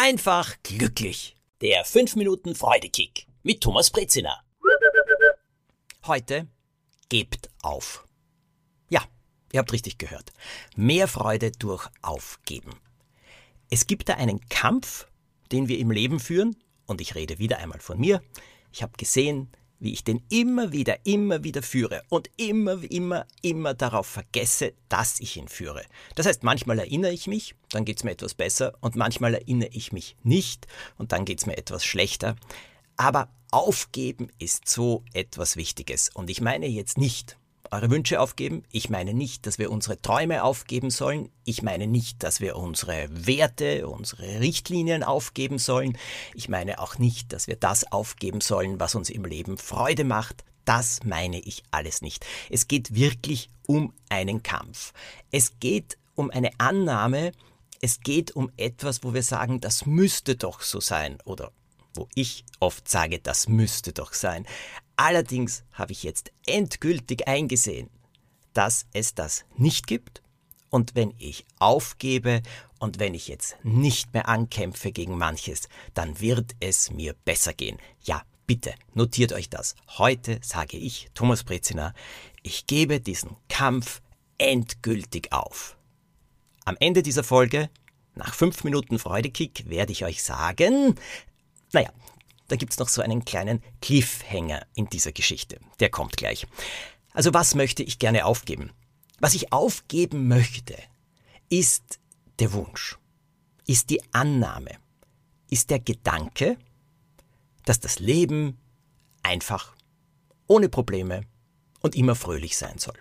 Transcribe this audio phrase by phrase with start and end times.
[0.00, 1.36] einfach glücklich.
[1.60, 4.42] Der 5 Minuten Freudekick mit Thomas Brezina.
[6.06, 6.46] Heute
[7.10, 8.06] gebt auf.
[8.88, 9.02] Ja,
[9.52, 10.32] ihr habt richtig gehört.
[10.74, 12.70] Mehr Freude durch Aufgeben.
[13.68, 15.06] Es gibt da einen Kampf,
[15.52, 16.56] den wir im Leben führen,
[16.86, 18.22] und ich rede wieder einmal von mir.
[18.72, 23.74] Ich habe gesehen, wie ich den immer wieder, immer wieder führe und immer, immer, immer
[23.74, 25.82] darauf vergesse, dass ich ihn führe.
[26.14, 29.70] Das heißt, manchmal erinnere ich mich, dann geht es mir etwas besser und manchmal erinnere
[29.72, 30.66] ich mich nicht
[30.98, 32.36] und dann geht es mir etwas schlechter.
[32.96, 37.39] Aber aufgeben ist so etwas Wichtiges und ich meine jetzt nicht,
[37.70, 38.64] eure Wünsche aufgeben.
[38.72, 41.30] Ich meine nicht, dass wir unsere Träume aufgeben sollen.
[41.44, 45.96] Ich meine nicht, dass wir unsere Werte, unsere Richtlinien aufgeben sollen.
[46.34, 50.44] Ich meine auch nicht, dass wir das aufgeben sollen, was uns im Leben Freude macht.
[50.64, 52.26] Das meine ich alles nicht.
[52.48, 54.92] Es geht wirklich um einen Kampf.
[55.30, 57.32] Es geht um eine Annahme,
[57.80, 61.50] es geht um etwas, wo wir sagen, das müsste doch so sein oder
[61.94, 64.46] wo ich oft sage, das müsste doch sein.
[65.02, 67.88] Allerdings habe ich jetzt endgültig eingesehen,
[68.52, 70.20] dass es das nicht gibt.
[70.68, 72.42] Und wenn ich aufgebe
[72.78, 77.78] und wenn ich jetzt nicht mehr ankämpfe gegen manches, dann wird es mir besser gehen.
[78.02, 79.74] Ja, bitte notiert euch das.
[79.96, 81.94] Heute sage ich, Thomas Brezina,
[82.42, 84.02] ich gebe diesen Kampf
[84.36, 85.78] endgültig auf.
[86.66, 87.70] Am Ende dieser Folge,
[88.16, 90.94] nach fünf Minuten Freudekick, werde ich euch sagen,
[91.72, 91.90] naja,
[92.50, 95.60] da gibt's noch so einen kleinen Cliffhanger in dieser Geschichte.
[95.78, 96.46] Der kommt gleich.
[97.12, 98.72] Also was möchte ich gerne aufgeben?
[99.20, 100.76] Was ich aufgeben möchte,
[101.48, 102.00] ist
[102.40, 102.98] der Wunsch,
[103.66, 104.78] ist die Annahme,
[105.48, 106.56] ist der Gedanke,
[107.64, 108.58] dass das Leben
[109.22, 109.74] einfach,
[110.48, 111.22] ohne Probleme
[111.82, 112.98] und immer fröhlich sein soll.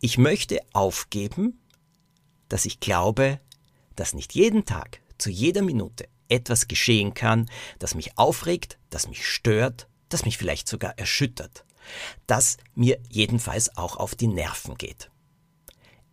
[0.00, 1.60] Ich möchte aufgeben,
[2.50, 3.40] dass ich glaube,
[3.96, 7.48] dass nicht jeden Tag, zu jeder Minute etwas geschehen kann,
[7.78, 11.64] das mich aufregt, das mich stört, das mich vielleicht sogar erschüttert,
[12.26, 15.10] das mir jedenfalls auch auf die Nerven geht.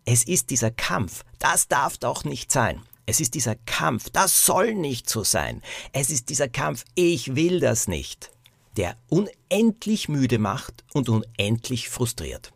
[0.04, 2.82] Es ist dieser Kampf, das darf doch nicht sein.
[3.06, 5.62] Es ist dieser Kampf, das soll nicht so sein.
[5.92, 8.30] Es ist dieser Kampf, ich will das nicht,
[8.76, 12.52] der unendlich müde macht und unendlich frustriert.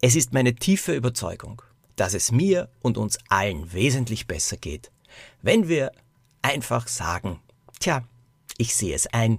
[0.00, 1.62] Es ist meine tiefe Überzeugung,
[1.96, 4.92] dass es mir und uns allen wesentlich besser geht,
[5.42, 5.90] wenn wir
[6.48, 7.40] einfach sagen,
[7.78, 8.04] tja,
[8.56, 9.38] ich sehe es ein.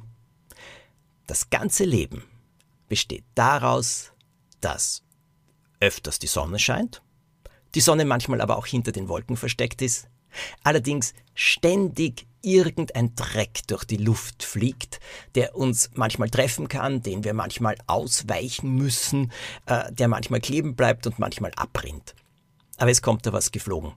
[1.25, 2.23] Das ganze Leben
[2.87, 4.11] besteht daraus,
[4.61, 5.03] dass
[5.79, 7.01] öfters die Sonne scheint,
[7.73, 10.07] die Sonne manchmal aber auch hinter den Wolken versteckt ist,
[10.63, 14.99] allerdings ständig irgendein Dreck durch die Luft fliegt,
[15.35, 19.31] der uns manchmal treffen kann, den wir manchmal ausweichen müssen,
[19.65, 22.15] äh, der manchmal kleben bleibt und manchmal abrinnt.
[22.77, 23.93] Aber es kommt da was geflogen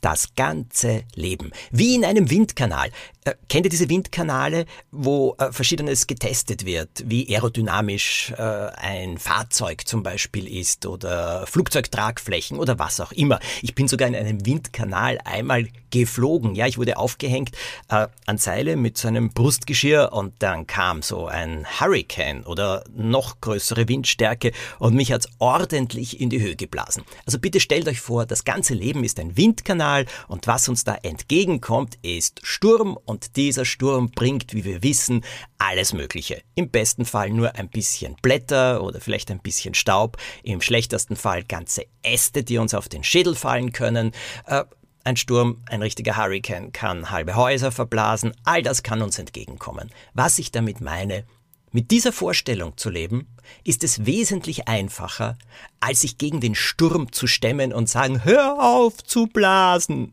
[0.00, 1.52] das ganze Leben.
[1.70, 2.90] Wie in einem Windkanal.
[3.28, 9.86] Äh, kennt ihr diese Windkanale, wo äh, verschiedenes getestet wird, wie aerodynamisch äh, ein Fahrzeug
[9.86, 13.40] zum Beispiel ist oder Flugzeugtragflächen oder was auch immer.
[13.62, 16.54] Ich bin sogar in einem Windkanal einmal geflogen.
[16.54, 17.50] Ja, ich wurde aufgehängt
[17.88, 23.40] äh, an Seile mit so einem Brustgeschirr und dann kam so ein Hurricane oder noch
[23.40, 27.04] größere Windstärke und mich hat's ordentlich in die Höhe geblasen.
[27.26, 30.94] Also bitte stellt euch vor, das ganze Leben ist ein Windkanal und was uns da
[30.94, 35.24] entgegenkommt, ist Sturm und dieser Sturm bringt, wie wir wissen,
[35.58, 36.42] alles Mögliche.
[36.54, 41.44] Im besten Fall nur ein bisschen Blätter oder vielleicht ein bisschen Staub, im schlechtesten Fall
[41.44, 44.12] ganze Äste, die uns auf den Schädel fallen können.
[44.46, 44.64] Äh,
[45.04, 49.90] ein Sturm, ein richtiger Hurricane kann halbe Häuser verblasen, all das kann uns entgegenkommen.
[50.12, 51.24] Was ich damit meine,
[51.70, 53.26] mit dieser Vorstellung zu leben,
[53.64, 55.36] ist es wesentlich einfacher,
[55.80, 60.12] als sich gegen den Sturm zu stemmen und sagen, hör auf zu blasen.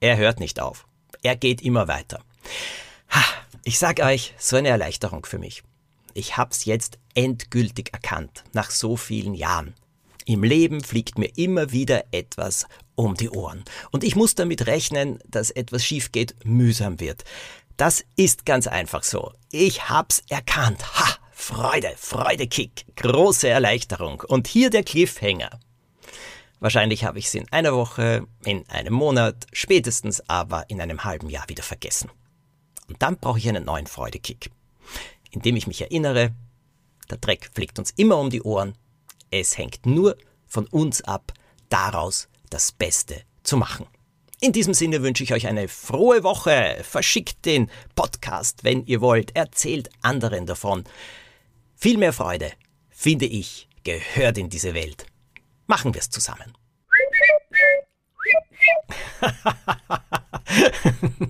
[0.00, 0.86] Er hört nicht auf.
[1.22, 2.20] Er geht immer weiter.
[3.64, 5.62] Ich sag euch, so eine Erleichterung für mich.
[6.14, 9.74] Ich hab's jetzt endgültig erkannt, nach so vielen Jahren.
[10.24, 13.64] Im Leben fliegt mir immer wieder etwas um die Ohren.
[13.90, 17.24] Und ich muss damit rechnen, dass etwas schief geht, mühsam wird.
[17.76, 19.32] Das ist ganz einfach so.
[19.52, 20.82] Ich hab's erkannt.
[20.98, 21.18] Ha!
[21.30, 24.22] Freude, Freudekick, große Erleichterung.
[24.26, 25.60] Und hier der Cliffhanger.
[26.58, 31.30] Wahrscheinlich habe ich es in einer Woche, in einem Monat, spätestens aber in einem halben
[31.30, 32.10] Jahr wieder vergessen.
[32.88, 34.50] Und dann brauche ich einen neuen Freudekick,
[35.30, 36.32] indem ich mich erinnere,
[37.10, 38.74] der Dreck fliegt uns immer um die Ohren,
[39.30, 41.32] es hängt nur von uns ab,
[41.68, 43.86] daraus das Beste zu machen.
[44.40, 46.78] In diesem Sinne wünsche ich euch eine frohe Woche.
[46.82, 49.34] Verschickt den Podcast, wenn ihr wollt.
[49.34, 50.84] Erzählt anderen davon.
[51.74, 52.52] Viel mehr Freude,
[52.88, 55.06] finde ich, gehört in diese Welt.
[55.66, 56.56] Machen wir es zusammen.